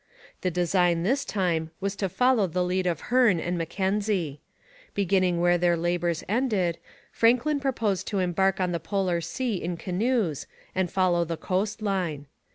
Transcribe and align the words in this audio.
The 0.41 0.49
design 0.49 1.03
this 1.03 1.23
time 1.23 1.69
was 1.79 1.95
to 1.97 2.09
follow 2.09 2.47
the 2.47 2.63
lead 2.63 2.87
of 2.87 3.11
Hearne 3.11 3.39
and 3.39 3.55
Mackenzie. 3.55 4.41
Beginning 4.95 5.39
where 5.39 5.59
their 5.59 5.77
labours 5.77 6.23
ended, 6.27 6.79
Franklin 7.11 7.59
proposed 7.59 8.07
to 8.07 8.17
embark 8.17 8.59
on 8.59 8.71
the 8.71 8.79
polar 8.79 9.21
sea 9.21 9.61
in 9.61 9.77
canoes 9.77 10.47
and 10.73 10.89
follow 10.91 11.23
the 11.23 11.37
coast 11.37 11.83
line. 11.83 12.25